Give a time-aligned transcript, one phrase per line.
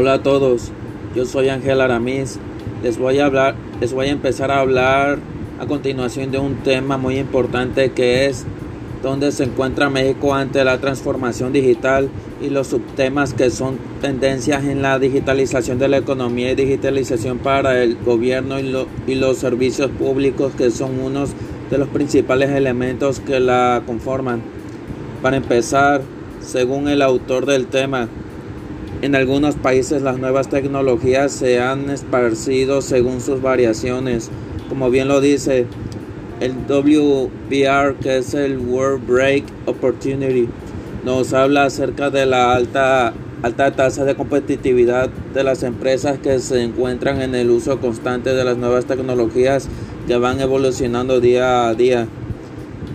[0.00, 0.70] Hola a todos,
[1.16, 2.38] yo soy Ángel Aramis.
[2.84, 5.18] Les voy a hablar, les voy a empezar a hablar
[5.58, 8.46] a continuación de un tema muy importante que es
[9.02, 12.10] dónde se encuentra México ante la transformación digital
[12.40, 17.82] y los subtemas que son tendencias en la digitalización de la economía y digitalización para
[17.82, 18.72] el gobierno y,
[19.08, 21.30] y los servicios públicos que son unos
[21.72, 24.42] de los principales elementos que la conforman.
[25.22, 26.02] Para empezar,
[26.40, 28.08] según el autor del tema,
[29.00, 34.30] en algunos países las nuevas tecnologías se han esparcido según sus variaciones.
[34.68, 35.66] Como bien lo dice
[36.40, 40.48] el WBR, que es el World Break Opportunity,
[41.04, 46.62] nos habla acerca de la alta, alta tasa de competitividad de las empresas que se
[46.62, 49.68] encuentran en el uso constante de las nuevas tecnologías
[50.08, 52.08] que van evolucionando día a día.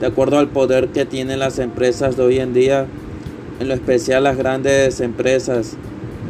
[0.00, 2.86] De acuerdo al poder que tienen las empresas de hoy en día,
[3.60, 5.76] en lo especial las grandes empresas,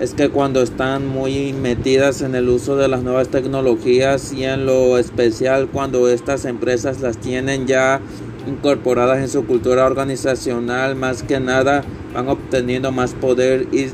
[0.00, 4.66] es que cuando están muy metidas en el uso de las nuevas tecnologías y en
[4.66, 8.00] lo especial cuando estas empresas las tienen ya
[8.46, 13.86] incorporadas en su cultura organizacional, más que nada van obteniendo más poder y,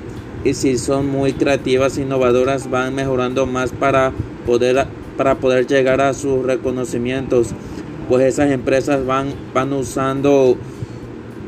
[0.49, 4.13] y si son muy creativas e innovadoras van mejorando más para
[4.47, 7.49] poder, para poder llegar a sus reconocimientos.
[8.09, 10.57] Pues esas empresas van, van usando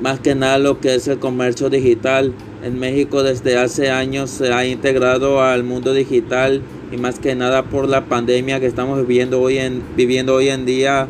[0.02, 2.32] más que nada lo que es el comercio digital.
[2.64, 7.62] En México desde hace años se ha integrado al mundo digital y más que nada
[7.62, 11.06] por la pandemia que estamos viviendo hoy en, viviendo hoy en día,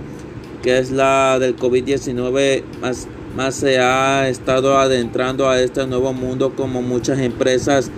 [0.63, 6.53] que es la del COVID-19, más, más se ha estado adentrando a este nuevo mundo
[6.55, 7.91] como muchas empresas,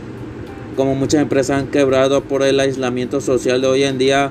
[0.76, 4.30] como muchas empresas han quebrado por el aislamiento social de hoy en día,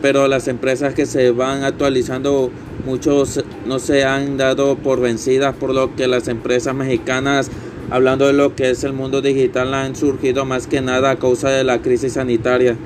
[0.00, 2.52] pero las empresas que se van actualizando
[2.86, 7.50] muchos no se han dado por vencidas por lo que las empresas mexicanas
[7.90, 11.50] hablando de lo que es el mundo digital han surgido más que nada a causa
[11.50, 12.76] de la crisis sanitaria.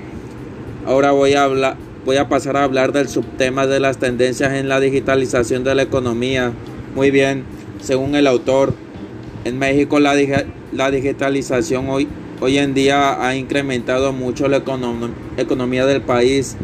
[0.87, 4.69] Ahora voy a hablar voy a pasar a hablar del subtema de las tendencias en
[4.69, 6.53] la digitalización de la economía.
[6.95, 7.45] Muy bien,
[7.81, 8.73] según el autor,
[9.45, 10.15] en México la,
[10.73, 12.09] la digitalización hoy,
[12.41, 14.63] hoy en día ha incrementado mucho la
[15.37, 16.57] economía del país.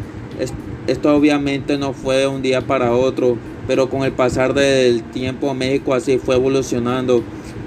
[0.87, 3.37] Esto obviamente no fue un día para otro,
[3.67, 7.23] pero con el pasar del tiempo México así fue evolucionando.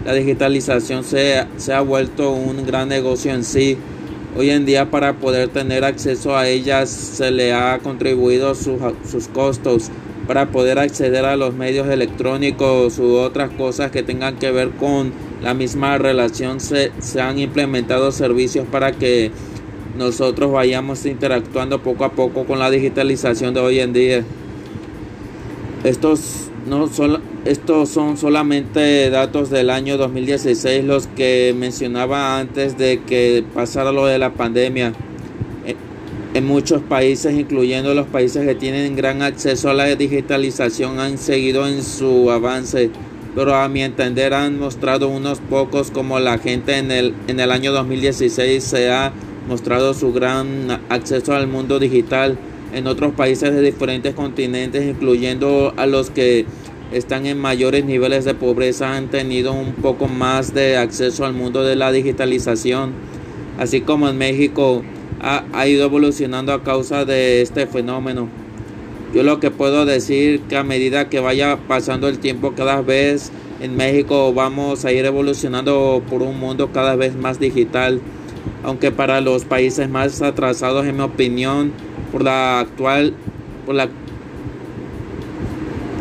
[0.07, 3.77] La digitalización se, se ha vuelto un gran negocio en sí.
[4.39, 8.81] Hoy en día para poder tener acceso a ella se le ha contribuido sus,
[9.11, 9.91] sus costos
[10.27, 15.13] para poder acceder a los medios electrónicos u otras cosas que tengan que ver con
[15.43, 19.33] la misma relación se, se han implementado servicios para que
[19.97, 24.25] nosotros vayamos interactuando poco a poco con la digitalización de hoy en día.
[25.85, 33.01] Estos, no son, estos son solamente datos del año 2016 los que mencionaba antes de
[33.01, 34.93] que pasara lo de la pandemia.
[36.33, 41.67] En muchos países, incluyendo los países que tienen gran acceso a la digitalización, han seguido
[41.67, 42.91] en su avance,
[43.35, 47.51] pero a mi entender han mostrado unos pocos como la gente en el, en el
[47.51, 49.13] año 2016 se ha
[49.51, 52.39] mostrado su gran acceso al mundo digital
[52.73, 56.47] en otros países de diferentes continentes, incluyendo a los que
[56.93, 61.65] están en mayores niveles de pobreza, han tenido un poco más de acceso al mundo
[61.65, 62.93] de la digitalización,
[63.59, 64.85] así como en México
[65.21, 68.29] ha, ha ido evolucionando a causa de este fenómeno.
[69.13, 73.33] Yo lo que puedo decir que a medida que vaya pasando el tiempo cada vez
[73.61, 78.01] en México vamos a ir evolucionando por un mundo cada vez más digital
[78.63, 81.73] aunque para los países más atrasados, en mi opinión,
[82.13, 83.15] por la actual,
[83.67, 83.89] por la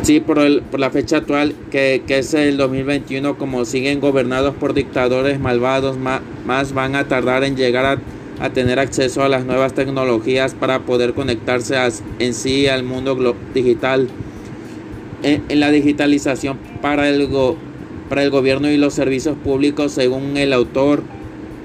[0.02, 4.54] sí, por, el, por la fecha actual, que, que, es el 2021, como siguen gobernados
[4.54, 9.28] por dictadores malvados, más, más van a tardar en llegar a, a, tener acceso a
[9.28, 11.76] las nuevas tecnologías para poder conectarse
[12.18, 14.08] en sí al mundo digital.
[15.22, 17.56] En, en, la digitalización para el, go,
[18.08, 21.02] para el gobierno y los servicios públicos, según el autor,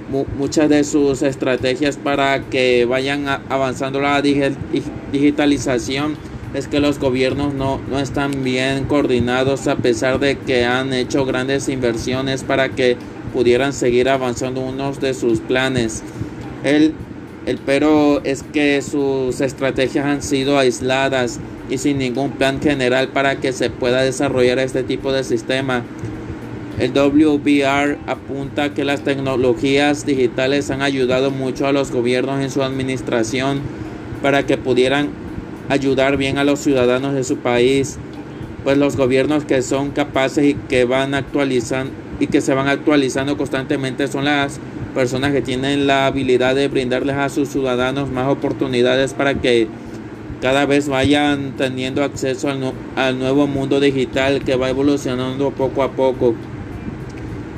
[0.10, 6.16] muchas de sus estrategias para que vayan avanzando la digitalización
[6.54, 11.26] es que los gobiernos no, no, están bien coordinados a pesar de que han hecho
[11.26, 12.96] grandes inversiones para que
[13.34, 16.02] pudieran seguir avanzando unos de sus planes.
[16.64, 16.94] El,
[17.46, 23.36] el pero es que sus estrategias han sido aisladas y sin ningún plan general para
[23.38, 25.84] que se pueda desarrollar este tipo de sistema.
[26.78, 32.64] El WBR apunta que las tecnologías digitales han ayudado mucho a los gobiernos en su
[32.64, 33.62] administración
[34.22, 35.08] para que pudieran
[35.70, 37.98] ayudar bien a los ciudadanos de su país,
[38.66, 43.38] pues los gobiernos que son capaces y que van actualizando y que se van actualizando
[43.38, 44.60] constantemente son las
[44.94, 49.68] personas que tienen la habilidad de brindarles a sus ciudadanos más oportunidades para que
[50.42, 55.92] cada vez vayan teniendo acceso al, al nuevo mundo digital que va evolucionando poco a
[55.92, 56.36] poco.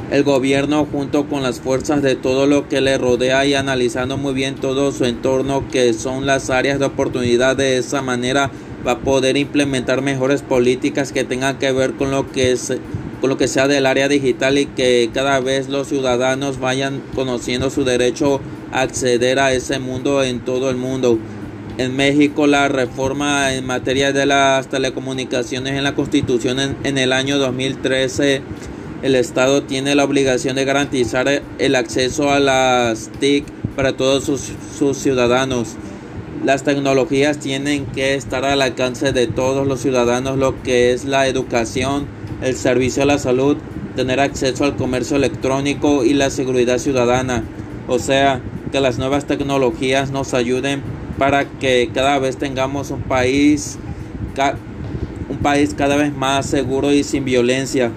[0.10, 4.34] El gobierno junto con las fuerzas de todo lo que le rodea y analizando muy
[4.34, 8.50] bien todo su entorno que son las áreas de oportunidad de esa manera
[8.88, 12.74] va a poder implementar mejores políticas que tengan que ver con lo que es
[13.20, 17.70] con lo que sea del área digital y que cada vez los ciudadanos vayan conociendo
[17.70, 18.40] su derecho
[18.72, 21.18] a acceder a ese mundo en todo el mundo.
[21.80, 27.12] En México la reforma en materia de las telecomunicaciones en la Constitución en, en el
[27.12, 28.42] año 2013
[29.04, 31.28] el Estado tiene la obligación de garantizar
[31.60, 33.46] el acceso a las TIC
[33.76, 35.76] para todos sus, ciudadanos.
[36.44, 41.28] Las tecnologías tienen que estar al alcance de todos los ciudadanos, lo que es la
[41.28, 42.08] educación,
[42.42, 43.58] el servicio a la salud,
[43.96, 47.44] tener acceso al comercio electrónico y la seguridad ciudadana.
[47.88, 48.42] O sea,
[48.72, 50.82] que las nuevas tecnologías nos ayuden
[51.18, 53.78] para que cada vez tengamos un país,
[55.30, 57.92] un país cada vez más seguro y sin violencia.